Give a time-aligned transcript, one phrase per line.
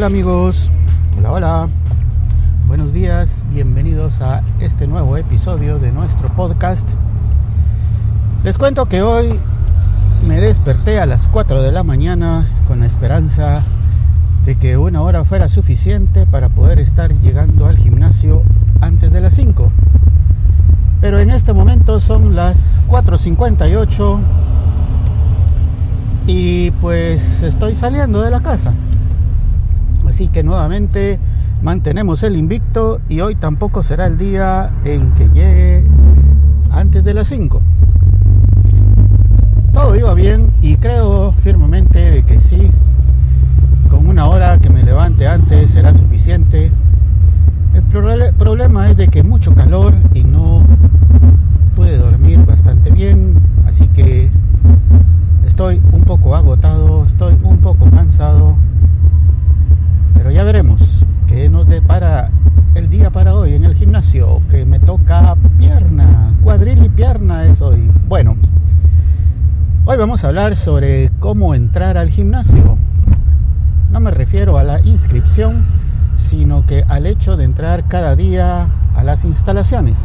[0.00, 0.70] Hola amigos,
[1.18, 1.68] hola hola,
[2.66, 6.88] buenos días, bienvenidos a este nuevo episodio de nuestro podcast.
[8.42, 9.38] Les cuento que hoy
[10.26, 13.62] me desperté a las 4 de la mañana con la esperanza
[14.46, 18.42] de que una hora fuera suficiente para poder estar llegando al gimnasio
[18.80, 19.70] antes de las 5.
[21.02, 24.18] Pero en este momento son las 4.58
[26.26, 28.72] y pues estoy saliendo de la casa.
[30.10, 31.20] Así que nuevamente
[31.62, 35.84] mantenemos el invicto y hoy tampoco será el día en que llegue
[36.68, 37.62] antes de las 5.
[39.72, 42.72] Todo iba bien y creo firmemente de que sí,
[43.88, 46.72] con una hora que me levante antes será suficiente.
[47.72, 50.64] El problema es de que mucho calor y no
[51.76, 54.28] pude dormir bastante bien, así que
[55.46, 57.36] estoy un poco agotado, estoy
[69.90, 72.78] hoy vamos a hablar sobre cómo entrar al gimnasio.
[73.90, 75.64] No me refiero a la inscripción,
[76.14, 79.98] sino que al hecho de entrar cada día a las instalaciones.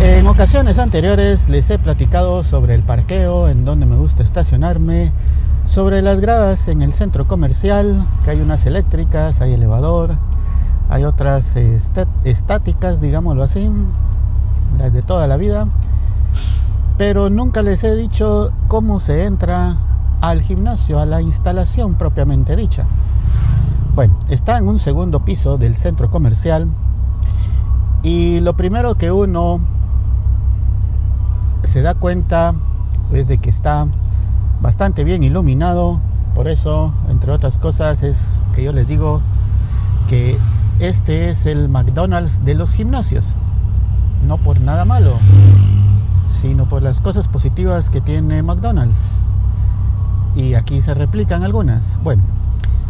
[0.00, 5.12] En ocasiones anteriores les he platicado sobre el parqueo, en donde me gusta estacionarme,
[5.64, 10.16] sobre las gradas en el centro comercial, que hay unas eléctricas, hay elevador,
[10.90, 13.70] hay otras estáticas, digámoslo así,
[14.78, 15.66] las de toda la vida.
[16.98, 19.76] Pero nunca les he dicho cómo se entra
[20.22, 22.86] al gimnasio, a la instalación propiamente dicha.
[23.94, 26.68] Bueno, está en un segundo piso del centro comercial
[28.02, 29.60] y lo primero que uno
[31.64, 32.54] se da cuenta
[33.12, 33.86] es de que está
[34.62, 36.00] bastante bien iluminado.
[36.34, 38.18] Por eso, entre otras cosas, es
[38.54, 39.20] que yo les digo
[40.08, 40.38] que
[40.78, 43.34] este es el McDonald's de los gimnasios.
[44.26, 45.18] No por nada malo,
[46.36, 48.98] sino por las cosas positivas que tiene McDonald's.
[50.34, 51.98] Y aquí se replican algunas.
[52.02, 52.22] Bueno,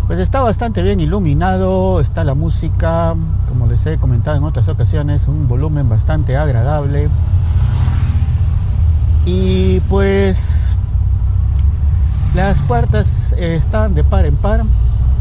[0.06, 3.14] pues está bastante bien iluminado, está la música,
[3.48, 7.08] como les he comentado en otras ocasiones, un volumen bastante agradable.
[9.24, 10.74] Y pues
[12.34, 14.62] las puertas están de par en par,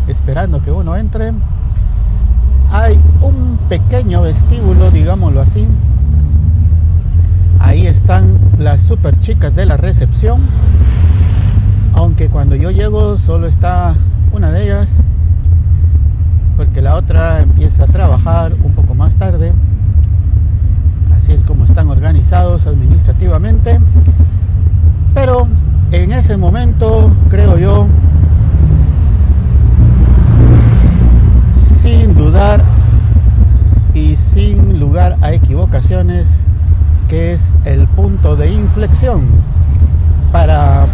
[0.07, 1.33] esperando que uno entre.
[2.71, 5.67] Hay un pequeño vestíbulo, digámoslo así.
[7.75, 10.39] Ahí están las super chicas de la recepción.
[11.93, 13.95] Aunque cuando yo llego solo está
[14.31, 15.01] una de ellas,
[16.55, 19.51] porque la otra empieza a trabajar un poco más tarde.
[21.17, 23.81] Así es como están organizados administrativamente.
[25.13, 25.45] Pero
[25.91, 27.87] en ese momento, creo yo,
[31.81, 32.63] sin dudar
[33.93, 36.44] y sin lugar a equivocaciones,
[37.07, 39.23] que es el punto de inflexión
[40.31, 40.85] para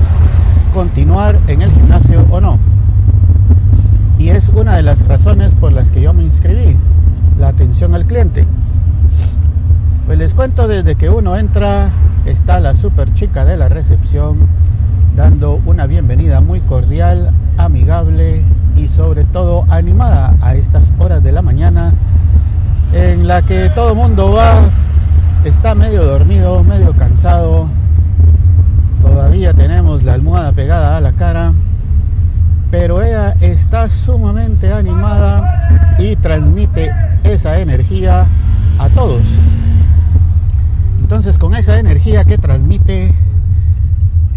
[0.73, 2.59] continuar en el gimnasio o no.
[4.17, 6.77] Y es una de las razones por las que yo me inscribí,
[7.37, 8.45] la atención al cliente.
[10.05, 11.89] Pues les cuento desde que uno entra,
[12.25, 14.47] está la super chica de la recepción
[15.15, 18.43] dando una bienvenida muy cordial, amigable
[18.75, 21.93] y sobre todo animada a estas horas de la mañana
[22.93, 24.63] en la que todo mundo va,
[25.43, 27.67] está medio dormido, medio cansado,
[29.01, 31.53] todavía tenemos la almohada pegada a la cara,
[32.69, 36.91] pero ella está sumamente animada y transmite
[37.23, 38.27] esa energía
[38.77, 39.23] a todos.
[40.99, 43.13] Entonces con esa energía que transmite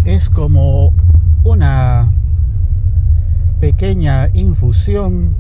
[0.05, 0.93] es como
[1.45, 2.09] una
[3.61, 5.35] pequeña infusión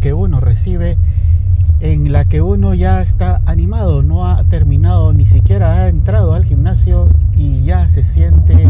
[0.00, 0.96] que uno recibe
[1.80, 6.44] en la que uno ya está animado, no ha terminado, ni siquiera ha entrado al
[6.44, 8.68] gimnasio y ya se siente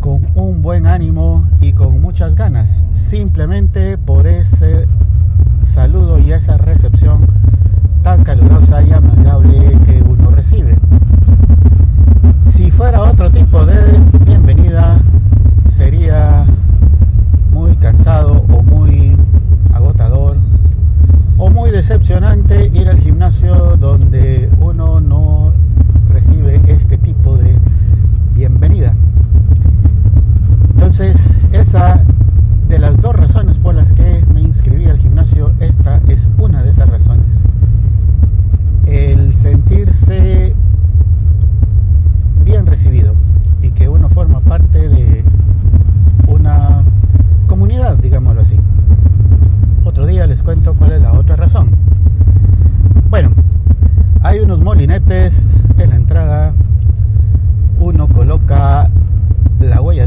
[0.00, 4.86] con un buen ánimo y con muchas ganas, simplemente por ese
[5.64, 7.26] saludo y esa recepción
[8.02, 10.76] tan calurosa y amigable que uno recibe.
[12.50, 15.00] Si fuera otro tipo de bienvenida,
[15.68, 16.44] sería
[17.52, 19.16] muy cansado o muy
[19.72, 20.36] agotador
[21.38, 25.52] o muy decepcionante ir al gimnasio donde uno no
[26.12, 27.56] recibe este tipo de
[28.34, 28.96] bienvenida.
[30.70, 31.16] Entonces,
[31.52, 32.02] esa
[32.68, 36.70] de las dos razones por las que me inscribí al gimnasio, esta es una de
[36.70, 37.38] esas razones.
[38.86, 40.56] El sentirse
[42.44, 43.14] bien recibido
[43.62, 45.08] y que uno forma parte de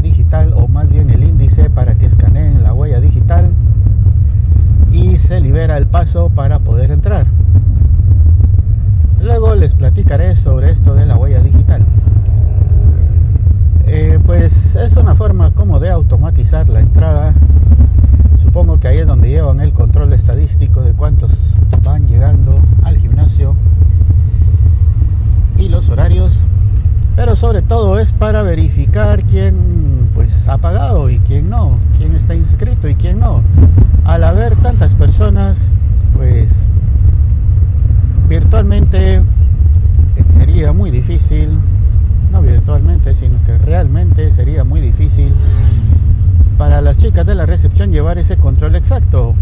[0.02, 3.52] digital o más bien el índice para que escaneen la huella digital
[4.90, 7.26] y se libera el paso para poder entrar.
[9.22, 11.84] Luego les platicaré sobre esto de la huella digital.
[13.84, 17.34] Eh, pues es una forma como de automatizar la entrada.
[18.42, 23.54] Supongo que ahí es donde llevan el control estadístico de cuántos van llegando al gimnasio
[25.58, 26.42] y los horarios.
[27.16, 32.34] Pero sobre todo es para verificar quién pues ha pagado y quién no, quién está
[32.34, 33.42] inscrito y quién no.
[34.04, 35.70] Al haber tantas personas,
[36.14, 36.64] pues
[38.28, 39.22] virtualmente
[40.28, 41.58] sería muy difícil,
[42.30, 45.32] no virtualmente, sino que realmente sería muy difícil
[46.58, 49.34] para las chicas de la recepción llevar ese control exacto.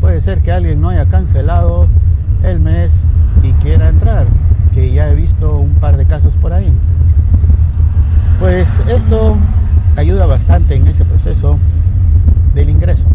[0.00, 1.86] Puede ser que alguien no haya cancelado
[2.42, 3.04] el mes
[3.42, 4.26] y quiera entrar,
[4.72, 6.72] que ya he visto un par de casos por ahí.
[8.40, 9.36] Pues esto
[9.96, 11.58] ayuda bastante en ese proceso
[12.54, 13.06] del ingreso.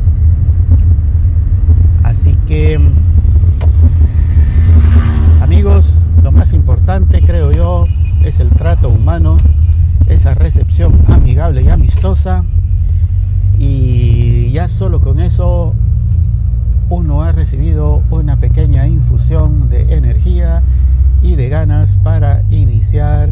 [2.07, 2.80] Así que
[5.42, 5.94] Amigos,
[6.24, 7.86] lo más importante creo yo
[8.24, 9.36] es el trato humano,
[10.07, 12.45] esa recepción amigable y amistosa.
[13.59, 15.74] Y ya solo con eso
[16.89, 20.63] uno ha recibido una pequeña infusión de energía
[21.21, 23.31] y de ganas para iniciar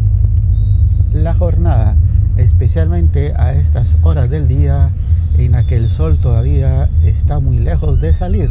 [1.14, 1.96] la jornada,
[2.36, 4.90] especialmente a estas horas del día
[5.38, 8.50] en la que el sol todavía está muy lejos de salir.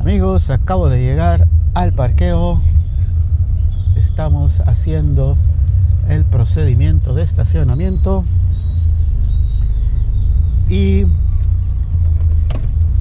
[0.00, 2.60] Amigos, acabo de llegar al parqueo.
[3.96, 5.36] Estamos haciendo
[6.08, 8.24] el procedimiento de estacionamiento.
[10.68, 11.04] Y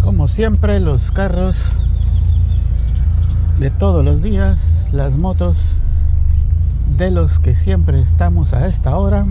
[0.04, 1.58] como siempre los carros
[3.60, 5.58] de todos los días, las motos
[6.98, 9.25] de los que siempre estamos a esta hora.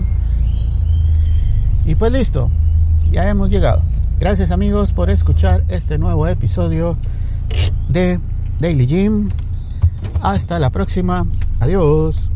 [1.85, 2.49] Y pues listo,
[3.11, 3.81] ya hemos llegado.
[4.19, 6.97] Gracias amigos por escuchar este nuevo episodio
[7.89, 8.19] de
[8.59, 9.29] Daily Gym.
[10.21, 11.27] Hasta la próxima.
[11.59, 12.29] Adiós.